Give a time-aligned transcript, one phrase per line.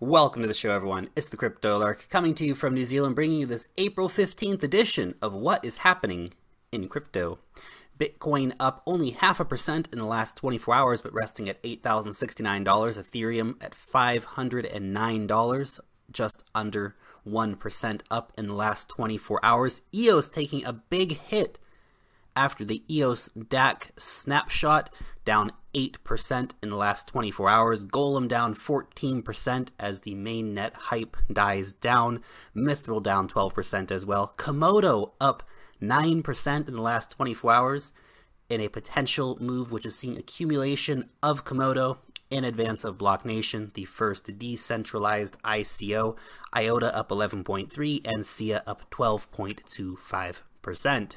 [0.00, 1.08] Welcome to the show, everyone.
[1.16, 4.62] It's the Crypto Lark coming to you from New Zealand, bringing you this April 15th
[4.62, 6.34] edition of What is Happening
[6.70, 7.40] in Crypto.
[7.98, 12.64] Bitcoin up only half a percent in the last 24 hours, but resting at $8,069.
[12.64, 15.80] Ethereum at $509,
[16.12, 16.94] just under
[17.26, 19.82] 1% up in the last 24 hours.
[19.92, 21.58] EOS taking a big hit
[22.38, 27.84] after the EOS DAC snapshot, down 8% in the last 24 hours.
[27.84, 32.22] Golem down 14% as the main net hype dies down.
[32.54, 34.34] Mithril down 12% as well.
[34.38, 35.42] Komodo up
[35.82, 37.92] 9% in the last 24 hours
[38.48, 41.98] in a potential move which is seen accumulation of Komodo
[42.30, 46.16] in advance of Blocnation, the first decentralized ICO.
[46.54, 51.16] IOTA up 11.3 and SIA up 12.25%.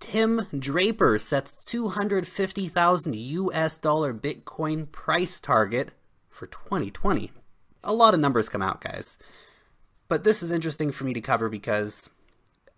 [0.00, 5.92] Tim Draper sets 250,000 US dollar Bitcoin price target
[6.30, 7.30] for 2020.
[7.84, 9.18] A lot of numbers come out, guys.
[10.08, 12.10] But this is interesting for me to cover because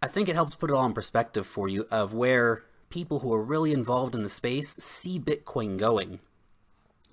[0.02, 3.32] I think it helps put it all in perspective for you of where people who
[3.32, 6.18] are really involved in the space see Bitcoin going.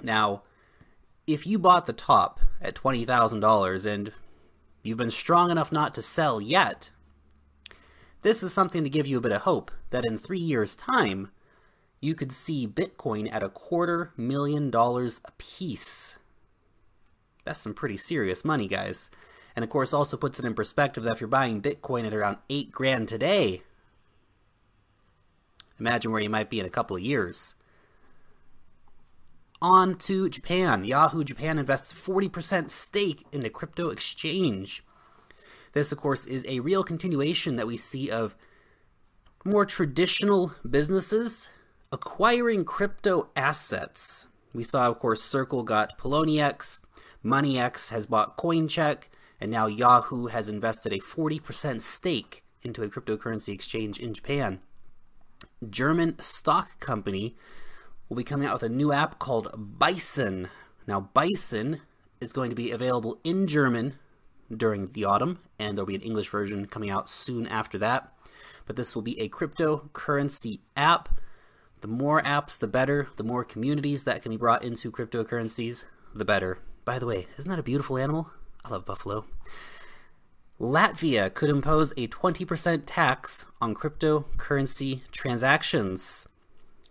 [0.01, 0.41] Now,
[1.27, 4.11] if you bought the top at $20,000 and
[4.81, 6.89] you've been strong enough not to sell yet,
[8.21, 11.31] this is something to give you a bit of hope that in three years' time,
[12.01, 16.15] you could see Bitcoin at a quarter million dollars a piece.
[17.45, 19.09] That's some pretty serious money, guys.
[19.55, 22.37] And of course, also puts it in perspective that if you're buying Bitcoin at around
[22.49, 23.63] eight grand today,
[25.79, 27.55] imagine where you might be in a couple of years.
[29.61, 30.85] On to Japan.
[30.85, 34.83] Yahoo Japan invests 40% stake in the crypto exchange.
[35.73, 38.35] This, of course, is a real continuation that we see of
[39.45, 41.49] more traditional businesses
[41.91, 44.27] acquiring crypto assets.
[44.53, 46.79] We saw, of course, Circle got Poloniex,
[47.23, 49.03] Monex has bought Coincheck,
[49.39, 54.59] and now Yahoo has invested a 40% stake into a cryptocurrency exchange in Japan.
[55.69, 57.35] German stock company
[58.07, 60.49] will be coming out with a new app called Bison.
[60.87, 61.81] Now, Bison
[62.19, 63.95] is going to be available in German
[64.55, 68.13] during the autumn, and there'll be an English version coming out soon after that.
[68.65, 71.09] But this will be a cryptocurrency app.
[71.81, 73.07] The more apps, the better.
[73.15, 76.59] The more communities that can be brought into cryptocurrencies, the better.
[76.85, 78.31] By the way, isn't that a beautiful animal?
[78.63, 79.25] I love buffalo.
[80.59, 86.27] Latvia could impose a 20% tax on cryptocurrency transactions.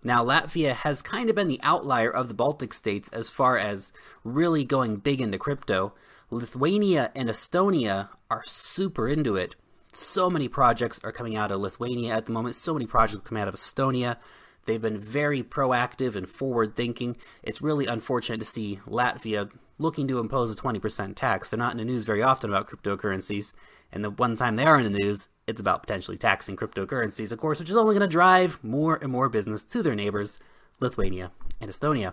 [0.03, 3.93] Now, Latvia has kind of been the outlier of the Baltic states as far as
[4.25, 5.93] really going big into crypto.
[6.31, 9.57] Lithuania and Estonia are super into it.
[9.93, 13.39] So many projects are coming out of Lithuania at the moment, so many projects come
[13.39, 14.19] out of Estonia.
[14.67, 17.17] They've been very proactive and forward thinking.
[17.43, 21.49] It's really unfortunate to see Latvia looking to impose a 20% tax.
[21.49, 23.55] They're not in the news very often about cryptocurrencies,
[23.91, 27.39] and the one time they are in the news, it's about potentially taxing cryptocurrencies, of
[27.39, 30.39] course, which is only going to drive more and more business to their neighbors,
[30.79, 32.13] Lithuania and Estonia.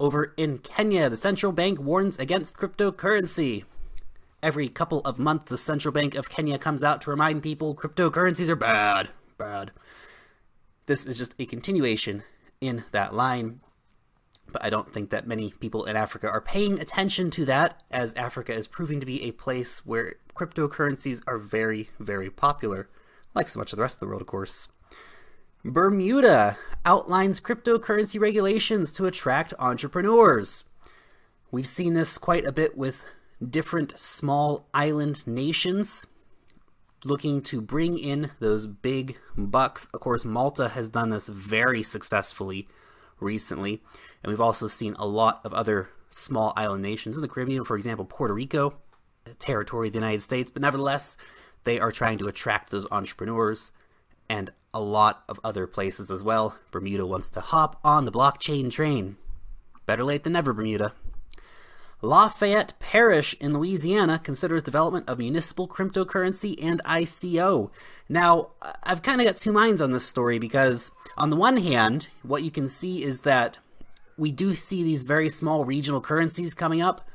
[0.00, 3.64] Over in Kenya, the central bank warns against cryptocurrency.
[4.42, 8.48] Every couple of months, the central bank of Kenya comes out to remind people cryptocurrencies
[8.48, 9.10] are bad.
[9.36, 9.72] Bad.
[10.86, 12.22] This is just a continuation
[12.62, 13.60] in that line.
[14.50, 18.14] But I don't think that many people in Africa are paying attention to that, as
[18.14, 22.88] Africa is proving to be a place where cryptocurrencies are very, very popular,
[23.34, 24.68] like so much of the rest of the world, of course.
[25.64, 26.56] Bermuda
[26.86, 30.64] outlines cryptocurrency regulations to attract entrepreneurs.
[31.50, 33.04] We've seen this quite a bit with
[33.46, 36.06] different small island nations
[37.04, 39.88] looking to bring in those big bucks.
[39.92, 42.66] Of course, Malta has done this very successfully
[43.18, 43.82] recently,
[44.22, 47.76] and we've also seen a lot of other small island nations in the Caribbean, for
[47.76, 48.76] example, Puerto Rico,
[49.26, 51.18] a territory of the United States, but nevertheless,
[51.64, 53.72] they are trying to attract those entrepreneurs
[54.30, 56.56] and a lot of other places as well.
[56.70, 59.16] Bermuda wants to hop on the blockchain train.
[59.86, 60.92] Better late than never, Bermuda.
[62.00, 67.70] Lafayette Parish in Louisiana considers development of municipal cryptocurrency and ICO.
[68.08, 68.50] Now,
[68.84, 72.44] I've kind of got two minds on this story because, on the one hand, what
[72.44, 73.58] you can see is that
[74.16, 77.06] we do see these very small regional currencies coming up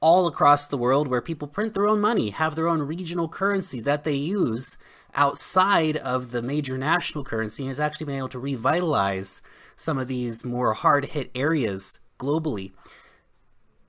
[0.00, 3.80] all across the world where people print their own money, have their own regional currency
[3.80, 4.76] that they use
[5.14, 9.42] outside of the major national currency, has actually been able to revitalize
[9.76, 12.72] some of these more hard hit areas globally.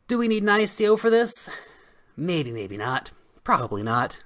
[0.07, 1.49] Do we need an ICO for this?
[2.15, 3.11] Maybe, maybe not.
[3.43, 4.21] Probably not.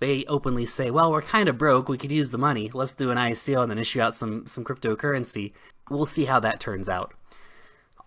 [0.00, 1.88] They openly say, well, we're kind of broke.
[1.88, 2.70] We could use the money.
[2.72, 5.52] Let's do an ICO and then issue out some, some cryptocurrency.
[5.90, 7.14] We'll see how that turns out.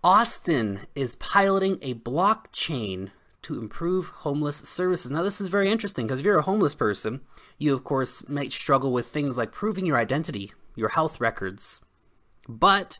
[0.04, 3.12] Austin is piloting a blockchain
[3.44, 5.12] to improve homeless services.
[5.12, 7.22] Now, this is very interesting because if you're a homeless person,
[7.57, 11.81] you of course might struggle with things like proving your identity, your health records.
[12.48, 13.00] But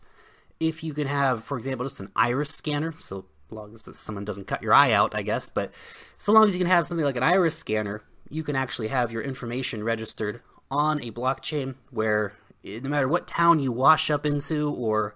[0.60, 4.48] if you can have, for example, just an iris scanner, so long as someone doesn't
[4.48, 5.74] cut your eye out, I guess, but
[6.18, 9.12] so long as you can have something like an iris scanner, you can actually have
[9.12, 10.42] your information registered
[10.72, 12.34] on a blockchain where
[12.66, 15.16] eh, no matter what town you wash up into or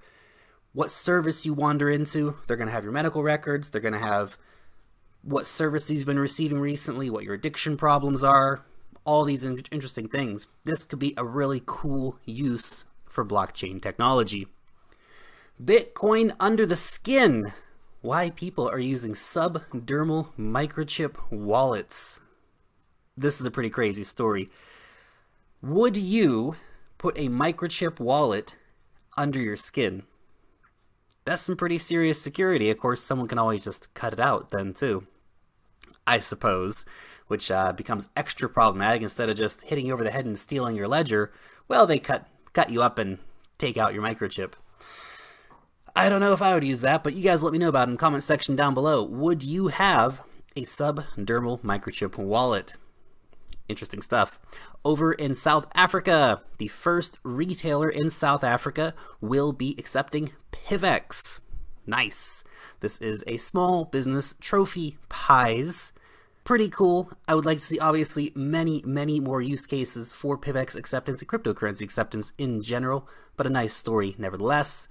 [0.77, 2.35] what service you wander into.
[2.45, 3.71] They're going to have your medical records.
[3.71, 4.37] They're going to have
[5.27, 8.63] what service you've been receiving recently, what your addiction problems are,
[9.03, 10.47] all these in- interesting things.
[10.63, 14.47] This could be a really cool use for blockchain technology.
[15.61, 17.51] Bitcoin under the skin.
[18.01, 22.21] Why people are using subdermal microchip wallets.
[23.17, 24.49] This is a pretty crazy story.
[25.61, 26.55] Would you
[26.97, 28.55] put a microchip wallet
[29.17, 30.03] under your skin?
[31.27, 32.69] that's some pretty serious security.
[32.69, 35.05] Of course, someone can always just cut it out then too.
[36.07, 36.85] I suppose,
[37.27, 39.03] which uh, becomes extra problematic.
[39.03, 41.31] Instead of just hitting you over the head and stealing your ledger,
[41.67, 43.19] well, they cut cut you up and
[43.57, 44.53] take out your microchip.
[45.95, 47.87] I don't know if I would use that, but you guys let me know about
[47.87, 49.03] it in the comment section down below.
[49.03, 50.21] Would you have
[50.55, 52.75] a subdermal microchip wallet?
[53.67, 54.39] Interesting stuff.
[54.85, 61.41] Over in South Africa, the first retailer in South Africa will be accepting PIVX.
[61.85, 62.43] Nice.
[62.79, 65.91] This is a small business trophy pies.
[66.45, 67.11] Pretty cool.
[67.27, 71.27] I would like to see, obviously, many, many more use cases for PIVX acceptance and
[71.27, 74.87] cryptocurrency acceptance in general, but a nice story nevertheless.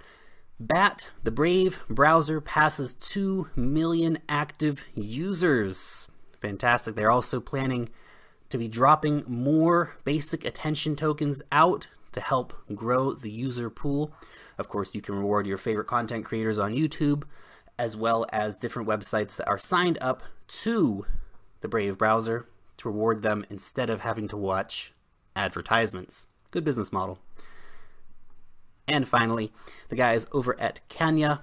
[0.60, 6.06] BAT, the Brave browser, passes 2 million active users.
[6.42, 6.96] Fantastic.
[6.96, 7.88] They're also planning
[8.50, 14.12] to be dropping more basic attention tokens out to help grow the user pool.
[14.58, 17.24] Of course, you can reward your favorite content creators on YouTube,
[17.78, 21.06] as well as different websites that are signed up to
[21.60, 24.92] the Brave browser to reward them instead of having to watch
[25.34, 26.26] advertisements.
[26.50, 27.18] Good business model.
[28.88, 29.52] And finally,
[29.88, 31.42] the guys over at Kenya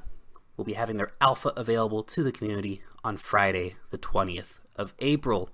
[0.55, 5.49] will be having their alpha available to the community on Friday, the 20th of April.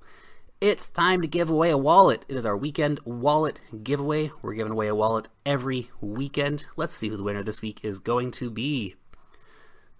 [0.61, 2.25] It's time to give away a wallet.
[2.27, 4.31] It is our weekend wallet giveaway.
[4.41, 6.65] We're giving away a wallet every weekend.
[6.75, 8.95] Let's see who the winner this week is going to be.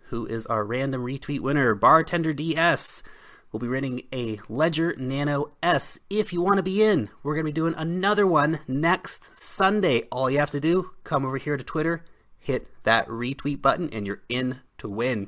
[0.09, 1.75] Who is our random retweet winner?
[1.75, 3.03] Bartender DS.
[3.51, 5.99] We'll be running a Ledger Nano S.
[6.09, 10.07] If you want to be in, we're going to be doing another one next Sunday.
[10.11, 12.03] All you have to do, come over here to Twitter,
[12.39, 15.27] hit that retweet button, and you're in to win.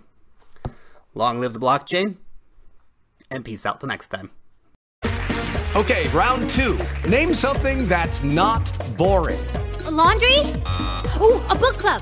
[1.13, 2.15] Long live the blockchain,
[3.29, 4.31] and peace out till next time.
[5.75, 6.79] Okay, round two.
[7.07, 9.39] Name something that's not boring.
[9.85, 10.39] A laundry?
[11.21, 12.01] Ooh, a book club.